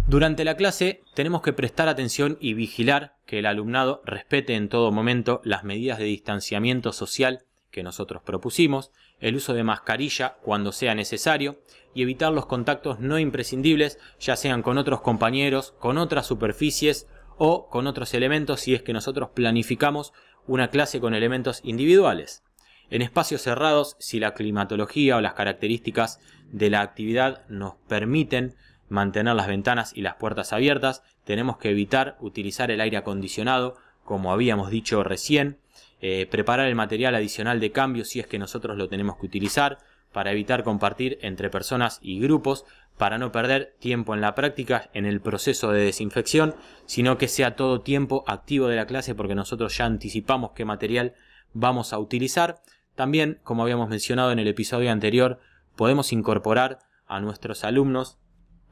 Durante 0.06 0.44
la 0.44 0.56
clase 0.56 1.02
tenemos 1.14 1.40
que 1.40 1.54
prestar 1.54 1.88
atención 1.88 2.36
y 2.38 2.52
vigilar 2.52 3.16
que 3.24 3.38
el 3.38 3.46
alumnado 3.46 4.02
respete 4.04 4.54
en 4.54 4.68
todo 4.68 4.92
momento 4.92 5.40
las 5.44 5.64
medidas 5.64 5.98
de 5.98 6.04
distanciamiento 6.04 6.92
social 6.92 7.44
que 7.70 7.82
nosotros 7.82 8.22
propusimos, 8.22 8.92
el 9.18 9.36
uso 9.36 9.54
de 9.54 9.64
mascarilla 9.64 10.36
cuando 10.42 10.72
sea 10.72 10.94
necesario 10.94 11.62
y 11.94 12.02
evitar 12.02 12.32
los 12.32 12.44
contactos 12.44 13.00
no 13.00 13.18
imprescindibles, 13.18 13.98
ya 14.20 14.36
sean 14.36 14.62
con 14.62 14.76
otros 14.76 15.00
compañeros, 15.00 15.72
con 15.78 15.96
otras 15.96 16.26
superficies 16.26 17.08
o 17.38 17.68
con 17.70 17.86
otros 17.86 18.12
elementos 18.12 18.60
si 18.60 18.74
es 18.74 18.82
que 18.82 18.92
nosotros 18.92 19.30
planificamos 19.30 20.12
una 20.46 20.68
clase 20.68 21.00
con 21.00 21.14
elementos 21.14 21.60
individuales. 21.64 22.44
En 22.90 23.00
espacios 23.00 23.40
cerrados, 23.40 23.96
si 23.98 24.20
la 24.20 24.34
climatología 24.34 25.16
o 25.16 25.22
las 25.22 25.32
características 25.32 26.20
de 26.52 26.68
la 26.68 26.82
actividad 26.82 27.48
nos 27.48 27.76
permiten 27.88 28.54
mantener 28.88 29.34
las 29.34 29.46
ventanas 29.46 29.92
y 29.96 30.02
las 30.02 30.16
puertas 30.16 30.52
abiertas, 30.52 31.02
tenemos 31.24 31.56
que 31.58 31.70
evitar 31.70 32.16
utilizar 32.20 32.70
el 32.70 32.80
aire 32.80 32.96
acondicionado, 32.96 33.76
como 34.04 34.32
habíamos 34.32 34.70
dicho 34.70 35.02
recién, 35.02 35.58
eh, 36.00 36.26
preparar 36.30 36.68
el 36.68 36.74
material 36.74 37.14
adicional 37.14 37.60
de 37.60 37.72
cambio 37.72 38.04
si 38.04 38.20
es 38.20 38.26
que 38.26 38.38
nosotros 38.38 38.76
lo 38.76 38.88
tenemos 38.88 39.16
que 39.16 39.26
utilizar, 39.26 39.78
para 40.12 40.30
evitar 40.30 40.62
compartir 40.62 41.18
entre 41.22 41.50
personas 41.50 41.98
y 42.00 42.20
grupos, 42.20 42.64
para 42.96 43.18
no 43.18 43.32
perder 43.32 43.74
tiempo 43.80 44.14
en 44.14 44.20
la 44.20 44.34
práctica 44.34 44.88
en 44.94 45.06
el 45.06 45.20
proceso 45.20 45.72
de 45.72 45.84
desinfección, 45.84 46.54
sino 46.86 47.18
que 47.18 47.26
sea 47.26 47.56
todo 47.56 47.80
tiempo 47.80 48.22
activo 48.28 48.68
de 48.68 48.76
la 48.76 48.86
clase 48.86 49.14
porque 49.14 49.34
nosotros 49.34 49.76
ya 49.76 49.86
anticipamos 49.86 50.52
qué 50.52 50.64
material 50.64 51.14
vamos 51.52 51.92
a 51.92 51.98
utilizar. 51.98 52.60
También, 52.94 53.40
como 53.42 53.64
habíamos 53.64 53.88
mencionado 53.88 54.30
en 54.30 54.38
el 54.38 54.46
episodio 54.46 54.92
anterior, 54.92 55.40
podemos 55.74 56.12
incorporar 56.12 56.78
a 57.06 57.18
nuestros 57.20 57.64
alumnos 57.64 58.18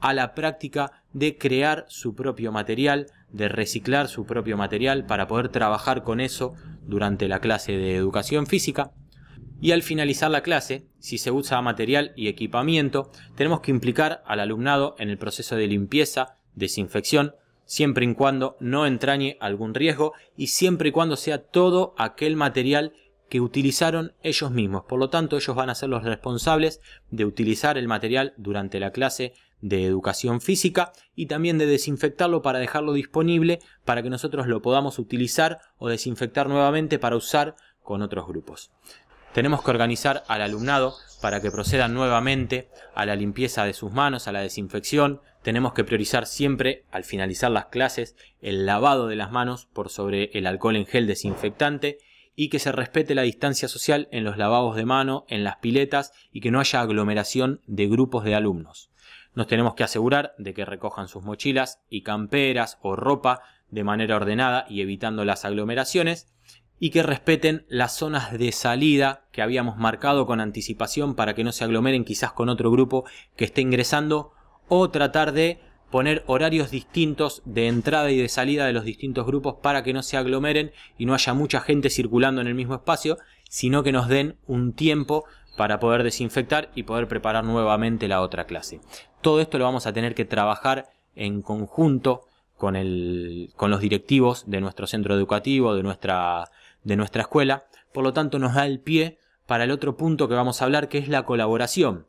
a 0.03 0.13
la 0.13 0.35
práctica 0.35 1.05
de 1.13 1.39
crear 1.39 1.87
su 1.89 2.15
propio 2.15 2.53
material, 2.53 3.07
de 3.31 3.49
reciclar 3.49 4.09
su 4.09 4.27
propio 4.27 4.57
material 4.57 5.07
para 5.07 5.29
poder 5.29 5.49
trabajar 5.49 6.03
con 6.03 6.21
eso 6.21 6.55
durante 6.83 7.29
la 7.29 7.39
clase 7.39 7.73
de 7.73 7.95
educación 7.95 8.47
física. 8.47 8.93
Y 9.61 9.71
al 9.71 9.85
finalizar 9.85 10.29
la 10.29 10.43
clase, 10.43 10.89
si 10.99 11.19
se 11.19 11.31
usa 11.31 11.63
material 11.63 12.13
y 12.17 12.27
equipamiento, 12.27 13.13
tenemos 13.37 13.61
que 13.61 13.71
implicar 13.71 14.25
al 14.27 14.41
alumnado 14.41 14.97
en 14.99 15.09
el 15.09 15.19
proceso 15.19 15.55
de 15.55 15.69
limpieza, 15.69 16.37
desinfección, 16.57 17.37
siempre 17.65 18.05
y 18.05 18.15
cuando 18.15 18.57
no 18.59 18.87
entrañe 18.87 19.37
algún 19.41 19.73
riesgo 19.73 20.15
y 20.37 20.49
siempre 20.49 20.89
y 20.89 20.93
cuando 20.93 21.17
sea 21.17 21.45
todo 21.45 21.95
aquel 21.97 22.35
material 22.35 22.93
que 23.29 23.41
utilizaron 23.41 24.15
ellos 24.25 24.51
mismos. 24.51 24.83
Por 24.89 24.99
lo 24.99 25.11
tanto, 25.11 25.37
ellos 25.37 25.55
van 25.55 25.71
a 25.71 25.77
ser 25.77 25.91
los 25.91 26.03
responsables 26.03 26.81
de 27.11 27.25
utilizar 27.25 27.79
el 27.79 27.87
material 27.87 28.35
durante 28.37 28.81
la 28.81 28.91
clase 28.91 29.33
de 29.63 29.87
educación 29.87 30.43
física 30.43 30.93
y 31.15 31.27
también 31.27 31.57
de 31.57 31.67
desinfectarlo 31.67 32.43
para 32.43 32.59
dejarlo 32.59 32.93
disponible 32.93 33.61
para 33.87 34.03
que 34.03 34.11
nosotros 34.11 34.47
lo 34.47 34.61
podamos 34.61 34.99
utilizar 34.99 35.61
o 35.79 35.89
desinfectar 35.89 36.49
nuevamente 36.49 36.99
para 36.99 37.17
usar 37.17 37.57
con 37.83 38.03
otros 38.03 38.27
grupos. 38.27 38.71
Tenemos 39.33 39.63
que 39.63 39.71
organizar 39.71 40.25
al 40.29 40.43
alumnado 40.43 40.95
para 41.23 41.41
que 41.41 41.51
procedan 41.51 41.95
nuevamente 41.95 42.69
a 42.95 43.07
la 43.07 43.17
limpieza 43.17 43.65
de 43.65 43.73
sus 43.73 43.91
manos, 43.91 44.29
a 44.29 44.33
la 44.33 44.41
desinfección. 44.41 45.23
Tenemos 45.43 45.73
que 45.73 45.85
priorizar 45.85 46.27
siempre, 46.27 46.85
al 46.91 47.05
finalizar 47.05 47.51
las 47.51 47.67
clases, 47.67 48.15
el 48.43 48.67
lavado 48.67 49.07
de 49.07 49.17
las 49.17 49.33
manos 49.33 49.69
por 49.73 49.89
sobre 49.89 50.31
el 50.35 50.47
alcohol 50.47 50.77
en 50.77 50.85
gel 50.85 51.07
desinfectante 51.07 51.99
y 52.35 52.51
que 52.51 52.59
se 52.59 52.73
respete 52.73 53.15
la 53.15 53.23
distancia 53.23 53.69
social 53.69 54.09
en 54.11 54.25
los 54.25 54.37
lavados 54.37 54.77
de 54.77 54.85
mano, 54.85 55.25
en 55.29 55.45
las 55.45 55.57
piletas 55.57 56.13
y 56.31 56.41
que 56.41 56.51
no 56.51 56.61
haya 56.61 56.81
aglomeración 56.81 57.61
de 57.67 57.87
grupos 57.87 58.25
de 58.25 58.35
alumnos. 58.35 58.92
Nos 59.35 59.47
tenemos 59.47 59.75
que 59.75 59.85
asegurar 59.85 60.35
de 60.39 60.55
que 60.55 60.65
recojan 60.65 61.09
sus 61.09 61.23
mochilas 61.23 61.81
y 61.89 62.03
camperas 62.03 62.79
o 62.83 62.97
ropa 62.97 63.43
de 63.71 63.85
manera 63.85 64.17
ordenada 64.17 64.67
y 64.69 64.83
evitando 64.83 65.25
las 65.25 65.45
aglomeraciones 65.45 66.29
y 66.79 66.91
que 66.91 67.03
respeten 67.03 67.65
las 67.69 67.97
zonas 67.97 68.37
de 68.37 68.53
salida 68.53 69.25
que 69.33 69.41
habíamos 69.41 69.77
marcado 69.77 70.27
con 70.27 70.41
anticipación 70.41 71.15
para 71.15 71.35
que 71.35 71.45
no 71.45 71.53
se 71.53 71.65
aglomeren 71.65 72.05
quizás 72.05 72.33
con 72.33 72.49
otro 72.49 72.71
grupo 72.71 73.05
que 73.37 73.45
esté 73.45 73.61
ingresando 73.61 74.33
o 74.69 74.91
tratar 74.91 75.33
de 75.33 75.61
poner 75.93 76.25
horarios 76.27 76.71
distintos 76.71 77.43
de 77.45 77.69
entrada 77.69 78.11
y 78.11 78.17
de 78.17 78.29
salida 78.29 78.67
de 78.67 78.73
los 78.73 78.85
distintos 78.85 79.27
grupos 79.27 79.57
para 79.63 79.83
que 79.85 79.93
no 79.93 80.03
se 80.03 80.17
aglomeren 80.17 80.73
y 80.99 81.07
no 81.07 81.15
haya 81.15 81.35
mucha 81.35 81.61
gente 81.61 81.91
circulando 81.91 82.41
en 82.41 82.47
el 82.47 82.55
mismo 82.55 82.75
espacio, 82.75 83.19
sino 83.49 83.83
que 83.83 83.93
nos 83.93 84.09
den 84.09 84.37
un 84.47 84.73
tiempo 84.73 85.25
para 85.57 85.81
poder 85.81 86.03
desinfectar 86.03 86.71
y 86.75 86.85
poder 86.85 87.09
preparar 87.09 87.45
nuevamente 87.45 88.09
la 88.09 88.21
otra 88.21 88.45
clase. 88.45 88.81
Todo 89.21 89.41
esto 89.41 89.59
lo 89.59 89.65
vamos 89.65 89.87
a 89.87 89.93
tener 89.93 90.15
que 90.15 90.25
trabajar 90.25 90.91
en 91.15 91.43
conjunto 91.43 92.27
con, 92.57 92.77
el, 92.77 93.51
con 93.57 93.71
los 93.71 93.81
directivos 93.81 94.45
de 94.47 94.61
nuestro 94.61 94.87
centro 94.87 95.15
educativo, 95.15 95.75
de 95.75 95.83
nuestra, 95.83 96.49
de 96.85 96.97
nuestra 96.97 97.23
escuela. 97.23 97.65
Por 97.93 98.05
lo 98.05 98.13
tanto, 98.13 98.39
nos 98.39 98.55
da 98.55 98.67
el 98.67 98.81
pie 98.81 99.19
para 99.47 99.65
el 99.65 99.71
otro 99.71 99.97
punto 99.97 100.29
que 100.29 100.35
vamos 100.35 100.63
a 100.63 100.65
hablar, 100.65 100.89
que 100.89 100.99
es 100.99 101.09
la 101.09 101.25
colaboración. 101.25 102.07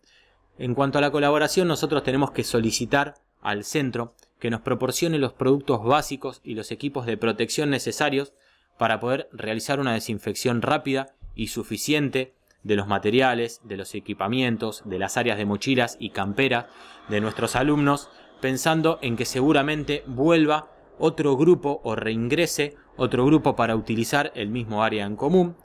En 0.57 0.75
cuanto 0.75 0.99
a 0.99 1.01
la 1.01 1.11
colaboración, 1.11 1.67
nosotros 1.67 2.03
tenemos 2.03 2.31
que 2.31 2.43
solicitar 2.43 3.15
al 3.41 3.63
centro 3.63 4.15
que 4.39 4.49
nos 4.49 4.61
proporcione 4.61 5.17
los 5.17 5.33
productos 5.33 5.83
básicos 5.83 6.41
y 6.43 6.53
los 6.53 6.71
equipos 6.71 7.05
de 7.05 7.17
protección 7.17 7.69
necesarios 7.69 8.33
para 8.77 8.99
poder 8.99 9.29
realizar 9.31 9.79
una 9.79 9.93
desinfección 9.93 10.61
rápida 10.61 11.15
y 11.35 11.47
suficiente 11.47 12.33
de 12.63 12.75
los 12.75 12.87
materiales, 12.87 13.61
de 13.63 13.77
los 13.77 13.93
equipamientos, 13.95 14.81
de 14.85 14.99
las 14.99 15.17
áreas 15.17 15.37
de 15.37 15.45
mochilas 15.45 15.97
y 15.99 16.11
camperas 16.11 16.65
de 17.09 17.21
nuestros 17.21 17.55
alumnos, 17.55 18.09
pensando 18.41 18.99
en 19.01 19.15
que 19.15 19.25
seguramente 19.25 20.03
vuelva 20.07 20.69
otro 20.97 21.35
grupo 21.37 21.81
o 21.83 21.95
reingrese 21.95 22.75
otro 22.95 23.25
grupo 23.25 23.55
para 23.55 23.75
utilizar 23.75 24.31
el 24.35 24.49
mismo 24.49 24.83
área 24.83 25.05
en 25.05 25.15
común. 25.15 25.55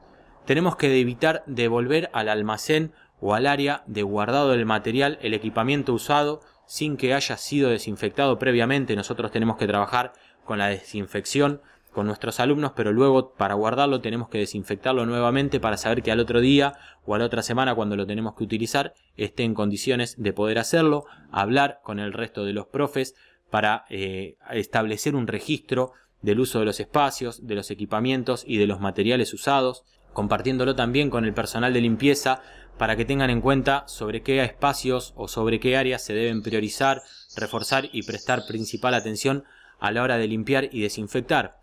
Tenemos 0.47 0.77
que 0.77 0.99
evitar 0.99 1.43
devolver 1.47 2.09
al 2.13 2.29
almacén 2.29 2.93
o 3.21 3.35
al 3.35 3.47
área 3.47 3.83
de 3.87 4.03
guardado 4.03 4.51
del 4.51 4.65
material 4.65 5.19
el 5.21 5.35
equipamiento 5.35 5.93
usado 5.93 6.41
sin 6.67 6.97
que 6.97 7.15
haya 7.15 7.37
sido 7.37 7.71
desinfectado 7.71 8.39
previamente. 8.39 8.97
Nosotros 8.97 9.31
tenemos 9.31 9.57
que 9.57 9.67
trabajar 9.67 10.13
con 10.45 10.59
la 10.59 10.69
desinfección 10.69 11.61
con 11.93 12.07
nuestros 12.07 12.41
alumnos, 12.41 12.73
pero 12.77 12.93
luego 12.93 13.33
para 13.35 13.55
guardarlo 13.55 14.01
tenemos 14.01 14.29
que 14.29 14.39
desinfectarlo 14.39 15.07
nuevamente 15.07 15.61
para 15.61 15.77
saber 15.77 16.03
que 16.03 16.13
al 16.13 16.21
otro 16.21 16.41
día 16.41 16.75
o 17.07 17.15
a 17.15 17.19
la 17.19 17.25
otra 17.25 17.43
semana 17.43 17.75
cuando 17.75 17.97
lo 17.97 18.07
tenemos 18.07 18.35
que 18.35 18.45
utilizar 18.45 18.95
esté 19.17 19.45
en 19.45 19.55
condiciones 19.55 20.15
de 20.19 20.33
poder 20.33 20.59
hacerlo, 20.59 21.07
hablar 21.31 21.81
con 21.83 21.99
el 21.99 22.13
resto 22.13 22.45
de 22.45 22.53
los 22.53 22.67
profes 22.67 23.15
para 23.51 23.85
eh, 23.89 24.37
establecer 24.51 25.15
un 25.17 25.27
registro 25.27 25.93
del 26.23 26.41
uso 26.41 26.59
de 26.59 26.65
los 26.65 26.81
espacios, 26.81 27.47
de 27.47 27.55
los 27.55 27.71
equipamientos 27.71 28.45
y 28.47 28.59
de 28.59 28.67
los 28.67 28.81
materiales 28.81 29.33
usados, 29.33 29.85
compartiéndolo 30.13 30.75
también 30.75 31.11
con 31.11 31.25
el 31.25 31.33
personal 31.33 31.73
de 31.73 31.81
limpieza 31.81 32.43
para 32.77 32.97
que 32.97 33.05
tengan 33.05 33.31
en 33.31 33.41
cuenta 33.41 33.85
sobre 33.87 34.23
qué 34.23 34.43
espacios 34.43 35.13
o 35.17 35.29
sobre 35.29 35.61
qué 35.61 35.77
áreas 35.77 36.05
se 36.05 36.15
deben 36.15 36.43
priorizar, 36.43 37.03
reforzar 37.37 37.89
y 37.93 38.03
prestar 38.05 38.47
principal 38.47 38.95
atención 38.95 39.45
a 39.81 39.91
la 39.91 40.03
hora 40.03 40.19
de 40.19 40.29
limpiar 40.29 40.69
y 40.73 40.83
desinfectar. 40.83 41.59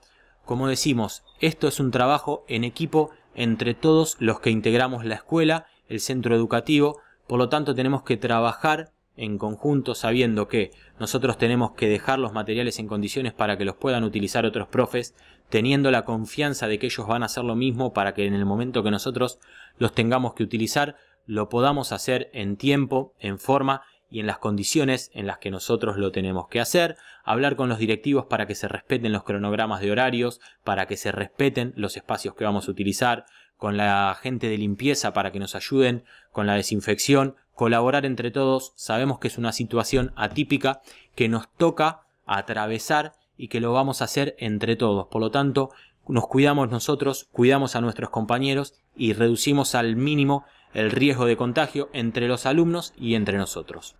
Como 0.46 0.68
decimos, 0.68 1.24
esto 1.40 1.68
es 1.68 1.80
un 1.80 1.90
trabajo 1.92 2.46
en 2.48 2.64
equipo 2.64 3.10
entre 3.34 3.74
todos 3.74 4.16
los 4.20 4.40
que 4.40 4.52
integramos 4.52 5.04
la 5.04 5.16
escuela, 5.16 5.66
el 5.90 6.00
centro 6.00 6.36
educativo, 6.36 7.00
por 7.28 7.40
lo 7.40 7.50
tanto 7.50 7.74
tenemos 7.74 8.04
que 8.04 8.16
trabajar 8.16 8.92
en 9.18 9.38
conjunto 9.38 9.96
sabiendo 9.96 10.48
que 10.48 10.72
nosotros 11.00 11.38
tenemos 11.38 11.72
que 11.72 11.88
dejar 11.88 12.20
los 12.20 12.34
materiales 12.34 12.80
en 12.80 12.88
condiciones 12.88 13.34
para 13.34 13.58
que 13.58 13.66
los 13.66 13.75
puedan 13.75 14.04
utilizar 14.04 14.46
otros 14.46 14.68
profes, 14.68 15.16
teniendo 15.50 15.90
la 15.90 16.06
confianza 16.06 16.68
de 16.68 16.78
que 16.80 16.88
ellos 16.88 17.08
van 17.08 17.24
a 17.24 17.28
hacer 17.28 17.44
lo 17.44 17.56
mismo 17.56 17.94
para 17.94 18.14
que 18.14 18.25
en 18.25 18.34
el 18.34 18.46
momento 18.46 18.84
que 18.84 18.92
nosotros 18.92 19.40
los 19.78 19.94
tengamos 19.94 20.34
que 20.34 20.44
utilizar, 20.44 20.96
lo 21.25 21.50
podamos 21.50 21.92
hacer 21.92 22.30
en 22.34 22.56
tiempo, 22.56 23.14
en 23.20 23.40
forma 23.40 23.82
y 24.09 24.19
en 24.19 24.27
las 24.27 24.38
condiciones 24.38 25.12
en 25.13 25.27
las 25.27 25.39
que 25.39 25.51
nosotros 25.51 25.97
lo 25.97 26.12
tenemos 26.12 26.47
que 26.47 26.59
hacer, 26.59 26.97
hablar 27.24 27.55
con 27.55 27.69
los 27.69 27.79
directivos 27.79 28.25
para 28.25 28.47
que 28.47 28.55
se 28.55 28.67
respeten 28.67 29.12
los 29.12 29.24
cronogramas 29.24 29.81
de 29.81 29.91
horarios, 29.91 30.39
para 30.63 30.85
que 30.85 30.97
se 30.97 31.12
respeten 31.12 31.74
los 31.75 31.97
espacios 31.97 32.35
que 32.35 32.45
vamos 32.45 32.67
a 32.67 32.71
utilizar, 32.71 33.25
con 33.57 33.77
la 33.77 34.17
gente 34.21 34.50
de 34.50 34.57
limpieza 34.57 35.13
para 35.13 35.31
que 35.31 35.39
nos 35.39 35.55
ayuden 35.55 36.03
con 36.31 36.45
la 36.45 36.55
desinfección, 36.55 37.35
colaborar 37.53 38.05
entre 38.05 38.31
todos, 38.31 38.74
sabemos 38.75 39.19
que 39.19 39.29
es 39.29 39.38
una 39.38 39.53
situación 39.53 40.12
atípica 40.15 40.81
que 41.15 41.29
nos 41.29 41.51
toca 41.53 42.01
atravesar 42.25 43.13
y 43.38 43.47
que 43.47 43.62
lo 43.62 43.74
vamos 43.74 44.01
a 44.01 44.05
hacer 44.05 44.35
entre 44.39 44.75
todos. 44.75 45.07
Por 45.07 45.21
lo 45.21 45.31
tanto, 45.31 45.71
nos 46.07 46.27
cuidamos 46.27 46.69
nosotros, 46.69 47.27
cuidamos 47.31 47.75
a 47.75 47.81
nuestros 47.81 48.09
compañeros 48.09 48.75
y 48.95 49.13
reducimos 49.13 49.75
al 49.75 49.95
mínimo 49.95 50.45
el 50.75 50.91
riesgo 50.91 51.25
de 51.25 51.38
contagio 51.38 51.89
entre 51.94 52.27
los 52.27 52.46
alumnos 52.46 52.94
y 52.98 53.15
entre 53.15 53.38
nosotros. 53.38 53.96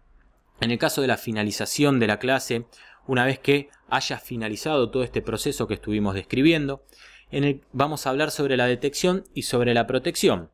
En 0.62 0.72
el 0.72 0.78
caso 0.78 1.02
de 1.02 1.08
la 1.08 1.18
finalización 1.18 2.00
de 2.00 2.08
la 2.08 2.20
clase, 2.20 2.66
una 3.08 3.26
vez 3.26 3.40
que 3.40 3.70
haya 3.90 4.20
finalizado 4.20 4.92
todo 4.92 5.04
este 5.04 5.22
proceso 5.22 5.68
que 5.68 5.76
estuvimos 5.76 6.14
describiendo, 6.14 6.84
vamos 7.72 8.06
a 8.06 8.10
hablar 8.10 8.30
sobre 8.30 8.58
la 8.58 8.68
detección 8.68 9.24
y 9.34 9.44
sobre 9.44 9.74
la 9.74 9.88
protección. 9.88 10.52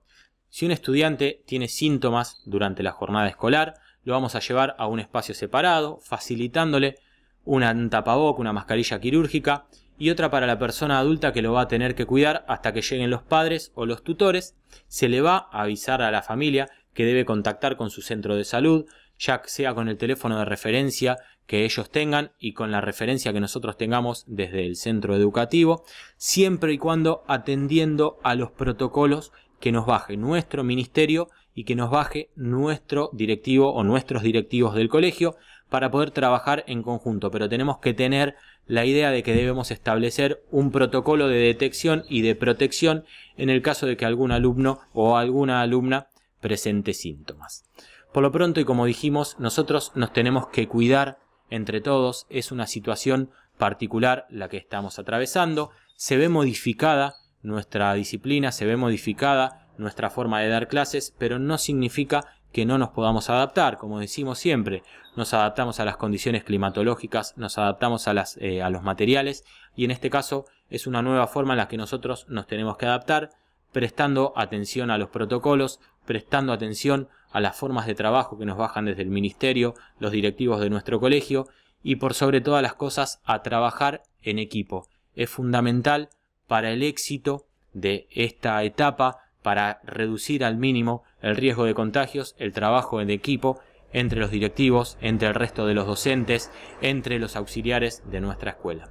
Si 0.50 0.66
un 0.66 0.72
estudiante 0.72 1.44
tiene 1.46 1.68
síntomas 1.68 2.42
durante 2.46 2.84
la 2.84 2.92
jornada 2.92 3.28
escolar, 3.28 3.76
lo 4.04 4.14
vamos 4.14 4.36
a 4.36 4.40
llevar 4.40 4.76
a 4.78 4.88
un 4.88 5.00
espacio 5.00 5.34
separado, 5.34 6.00
facilitándole 6.02 6.98
una 7.46 7.74
tapaboca, 7.90 8.42
una 8.42 8.54
mascarilla 8.54 9.00
quirúrgica 9.00 9.66
y 10.02 10.10
otra 10.10 10.32
para 10.32 10.48
la 10.48 10.58
persona 10.58 10.98
adulta 10.98 11.32
que 11.32 11.44
lo 11.44 11.54
va 11.54 11.62
a 11.62 11.68
tener 11.68 11.94
que 11.94 12.08
cuidar 12.08 12.44
hasta 12.48 12.74
que 12.74 12.82
lleguen 12.82 13.12
los 13.12 13.22
padres 13.22 13.72
o 13.76 13.86
los 13.86 14.04
tutores. 14.04 14.56
Se 14.88 15.08
le 15.08 15.22
va 15.22 15.48
a 15.52 15.62
avisar 15.62 16.02
a 16.02 16.10
la 16.10 16.24
familia 16.24 16.72
que 16.96 17.06
debe 17.06 17.24
contactar 17.24 17.78
con 17.78 17.92
su 17.92 18.02
centro 18.02 18.36
de 18.36 18.44
salud, 18.44 18.88
ya 19.20 19.44
sea 19.46 19.76
con 19.76 19.90
el 19.90 20.00
teléfono 20.00 20.40
de 20.40 20.46
referencia 20.46 21.20
que 21.46 21.66
ellos 21.66 21.92
tengan 21.92 22.32
y 22.40 22.54
con 22.54 22.72
la 22.72 22.82
referencia 22.82 23.32
que 23.32 23.42
nosotros 23.42 23.78
tengamos 23.78 24.26
desde 24.26 24.66
el 24.66 24.76
centro 24.76 25.16
educativo, 25.16 25.84
siempre 26.18 26.74
y 26.74 26.80
cuando 26.80 27.24
atendiendo 27.28 28.18
a 28.24 28.34
los 28.34 28.50
protocolos 28.50 29.32
que 29.60 29.72
nos 29.72 29.86
baje 29.86 30.18
nuestro 30.18 30.64
ministerio 30.64 31.30
y 31.54 31.64
que 31.64 31.76
nos 31.76 31.92
baje 31.92 32.32
nuestro 32.36 33.12
directivo 33.14 33.72
o 33.72 33.84
nuestros 33.84 34.24
directivos 34.24 34.74
del 34.74 34.90
colegio 34.90 35.36
para 35.72 35.90
poder 35.90 36.12
trabajar 36.12 36.66
en 36.68 36.84
conjunto. 36.84 37.32
Pero 37.32 37.48
tenemos 37.48 37.78
que 37.78 37.94
tener 37.94 38.36
la 38.68 38.84
idea 38.84 39.10
de 39.10 39.24
que 39.24 39.34
debemos 39.34 39.72
establecer 39.72 40.44
un 40.52 40.70
protocolo 40.70 41.30
de 41.30 41.38
detección 41.38 42.04
y 42.10 42.24
de 42.24 42.36
protección 42.36 43.06
en 43.38 43.50
el 43.50 43.62
caso 43.62 43.86
de 43.86 43.96
que 43.96 44.06
algún 44.06 44.34
alumno 44.34 44.82
o 44.92 45.16
alguna 45.16 45.62
alumna 45.62 46.08
presente 46.42 46.94
síntomas. 46.94 47.64
Por 48.12 48.22
lo 48.22 48.34
pronto 48.34 48.60
y 48.60 48.66
como 48.66 48.86
dijimos, 48.86 49.38
nosotros 49.40 49.94
nos 49.96 50.12
tenemos 50.12 50.48
que 50.48 50.68
cuidar 50.68 51.20
entre 51.50 51.80
todos. 51.80 52.28
Es 52.30 52.52
una 52.52 52.68
situación 52.68 53.32
particular 53.58 54.26
la 54.30 54.50
que 54.50 54.58
estamos 54.58 55.00
atravesando. 55.00 55.72
Se 55.96 56.18
ve 56.18 56.28
modificada 56.28 57.16
nuestra 57.44 57.94
disciplina, 57.94 58.52
se 58.52 58.66
ve 58.66 58.76
modificada 58.76 59.70
nuestra 59.78 60.10
forma 60.10 60.42
de 60.42 60.50
dar 60.50 60.68
clases, 60.68 61.16
pero 61.18 61.40
no 61.40 61.58
significa 61.58 62.26
que 62.52 62.66
no 62.66 62.78
nos 62.78 62.90
podamos 62.90 63.30
adaptar, 63.30 63.78
como 63.78 64.00
decimos 64.00 64.40
siempre, 64.40 64.84
nos 65.16 65.34
adaptamos 65.34 65.80
a 65.80 65.86
las 65.86 65.98
condiciones 65.98 66.44
climatológicas, 66.44 67.38
nos 67.38 67.58
adaptamos 67.58 68.08
a, 68.08 68.14
las, 68.14 68.38
eh, 68.38 68.62
a 68.62 68.70
los 68.70 68.84
materiales 68.84 69.46
y 69.76 69.86
en 69.86 69.92
este 69.92 70.10
caso 70.10 70.46
es 70.70 70.88
una 70.88 71.02
nueva 71.02 71.28
forma 71.28 71.54
en 71.54 71.58
la 71.58 71.68
que 71.68 71.78
nosotros 71.78 72.26
nos 72.30 72.48
tenemos 72.48 72.78
que 72.78 72.86
adaptar, 72.86 73.30
prestando 73.72 74.34
atención 74.36 74.92
a 74.92 74.98
los 74.98 75.10
protocolos, 75.10 75.80
prestando 76.06 76.54
atención 76.54 77.10
a 77.32 77.40
las 77.40 77.56
formas 77.56 77.86
de 77.86 77.96
trabajo 77.96 78.38
que 78.38 78.46
nos 78.46 78.58
bajan 78.58 78.86
desde 78.86 79.02
el 79.04 79.10
ministerio, 79.10 79.76
los 80.00 80.12
directivos 80.12 80.60
de 80.60 80.70
nuestro 80.70 81.00
colegio 81.00 81.48
y 81.84 81.96
por 81.96 82.14
sobre 82.14 82.42
todas 82.42 82.62
las 82.62 82.74
cosas 82.74 83.22
a 83.24 83.42
trabajar 83.44 84.04
en 84.22 84.40
equipo. 84.40 84.88
Es 85.16 85.30
fundamental 85.30 86.10
para 86.48 86.72
el 86.72 86.84
éxito 86.84 87.46
de 87.74 88.08
esta 88.12 88.62
etapa, 88.64 89.20
para 89.42 89.80
reducir 89.84 90.44
al 90.44 90.58
mínimo 90.58 91.04
el 91.22 91.36
riesgo 91.36 91.66
de 91.66 91.74
contagios, 91.74 92.36
el 92.38 92.54
trabajo 92.54 93.02
en 93.02 93.10
equipo 93.10 93.60
entre 93.94 94.20
los 94.20 94.32
directivos, 94.32 94.98
entre 95.02 95.28
el 95.28 95.36
resto 95.36 95.66
de 95.66 95.74
los 95.74 95.86
docentes, 95.86 96.50
entre 96.82 97.20
los 97.20 97.36
auxiliares 97.36 98.04
de 98.10 98.22
nuestra 98.22 98.52
escuela. 98.52 98.90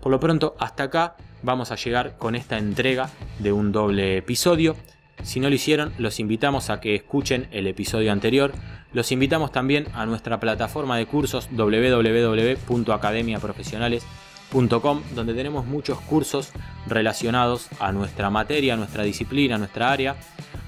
Por 0.00 0.10
lo 0.12 0.20
pronto, 0.20 0.54
hasta 0.58 0.84
acá 0.84 1.16
vamos 1.42 1.70
a 1.72 1.76
llegar 1.76 2.16
con 2.18 2.34
esta 2.34 2.58
entrega 2.58 3.10
de 3.38 3.52
un 3.52 3.72
doble 3.72 4.16
episodio. 4.16 4.76
Si 5.22 5.40
no 5.40 5.48
lo 5.48 5.54
hicieron, 5.54 5.92
los 5.98 6.20
invitamos 6.20 6.70
a 6.70 6.80
que 6.80 6.94
escuchen 6.94 7.48
el 7.50 7.66
episodio 7.66 8.12
anterior. 8.12 8.52
Los 8.92 9.10
invitamos 9.12 9.52
también 9.52 9.86
a 9.92 10.06
nuestra 10.06 10.40
plataforma 10.40 10.96
de 10.96 11.04
cursos 11.06 11.50
www.academiaprofesionales.com, 11.50 14.27
donde 14.52 15.34
tenemos 15.34 15.66
muchos 15.66 16.00
cursos 16.00 16.50
relacionados 16.86 17.68
a 17.78 17.92
nuestra 17.92 18.30
materia, 18.30 18.74
a 18.74 18.76
nuestra 18.76 19.04
disciplina, 19.04 19.56
a 19.56 19.58
nuestra 19.58 19.92
área. 19.92 20.16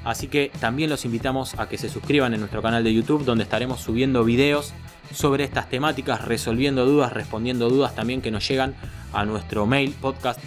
Así 0.04 0.28
que 0.28 0.50
también 0.60 0.90
los 0.90 1.04
invitamos 1.04 1.58
a 1.58 1.68
que 1.68 1.78
se 1.78 1.88
suscriban 1.88 2.32
en 2.34 2.40
nuestro 2.40 2.62
canal 2.62 2.84
de 2.84 2.94
YouTube, 2.94 3.24
donde 3.24 3.44
estaremos 3.44 3.80
subiendo 3.80 4.24
videos 4.24 4.72
sobre 5.12 5.44
estas 5.44 5.68
temáticas, 5.68 6.24
resolviendo 6.24 6.86
dudas, 6.86 7.12
respondiendo 7.12 7.68
dudas 7.68 7.94
también 7.94 8.22
que 8.22 8.30
nos 8.30 8.46
llegan 8.46 8.74
a 9.12 9.24
nuestro 9.24 9.66
mail 9.66 9.94
podcast. 10.00 10.40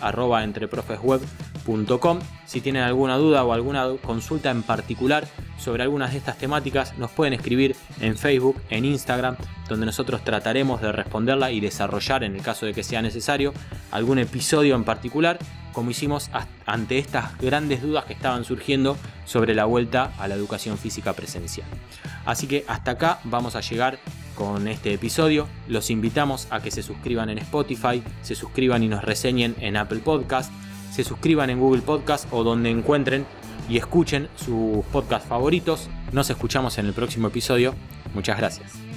Si 2.45 2.61
tienen 2.61 2.83
alguna 2.83 3.17
duda 3.17 3.43
o 3.43 3.53
alguna 3.53 3.87
consulta 4.03 4.51
en 4.51 4.63
particular 4.63 5.27
sobre 5.57 5.83
algunas 5.83 6.11
de 6.11 6.17
estas 6.17 6.37
temáticas, 6.37 6.97
nos 6.97 7.11
pueden 7.11 7.33
escribir 7.33 7.75
en 7.99 8.17
Facebook, 8.17 8.61
en 8.69 8.85
Instagram, 8.85 9.37
donde 9.69 9.85
nosotros 9.85 10.23
trataremos 10.23 10.81
de 10.81 10.91
responderla 10.91 11.51
y 11.51 11.59
desarrollar, 11.59 12.23
en 12.23 12.35
el 12.35 12.41
caso 12.41 12.65
de 12.65 12.73
que 12.73 12.83
sea 12.83 13.01
necesario, 13.01 13.53
algún 13.91 14.19
episodio 14.19 14.75
en 14.75 14.83
particular, 14.83 15.39
como 15.71 15.91
hicimos 15.91 16.29
ante 16.65 16.99
estas 16.99 17.37
grandes 17.39 17.81
dudas 17.81 18.05
que 18.05 18.13
estaban 18.13 18.45
surgiendo 18.45 18.97
sobre 19.25 19.55
la 19.55 19.65
vuelta 19.65 20.13
a 20.19 20.27
la 20.27 20.35
educación 20.35 20.77
física 20.77 21.13
presencial. 21.13 21.67
Así 22.25 22.47
que 22.47 22.63
hasta 22.67 22.91
acá 22.91 23.19
vamos 23.23 23.55
a 23.55 23.61
llegar 23.61 23.99
con 24.35 24.67
este 24.67 24.93
episodio. 24.93 25.47
Los 25.67 25.89
invitamos 25.89 26.47
a 26.49 26.61
que 26.61 26.71
se 26.71 26.83
suscriban 26.83 27.29
en 27.29 27.39
Spotify, 27.39 28.03
se 28.21 28.35
suscriban 28.35 28.83
y 28.83 28.87
nos 28.87 29.03
reseñen 29.03 29.55
en 29.59 29.77
Apple 29.77 29.99
Podcast, 29.99 30.51
se 30.91 31.03
suscriban 31.03 31.49
en 31.49 31.59
Google 31.59 31.81
Podcast 31.81 32.27
o 32.31 32.43
donde 32.43 32.69
encuentren 32.69 33.25
y 33.69 33.77
escuchen 33.77 34.29
sus 34.35 34.83
podcasts 34.91 35.27
favoritos. 35.27 35.89
Nos 36.11 36.29
escuchamos 36.29 36.77
en 36.77 36.85
el 36.85 36.93
próximo 36.93 37.27
episodio. 37.27 37.73
Muchas 38.13 38.37
gracias. 38.37 38.92